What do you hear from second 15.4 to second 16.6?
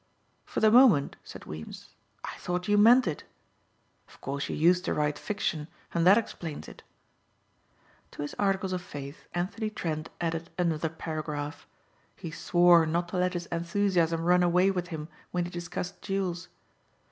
he discussed jewels.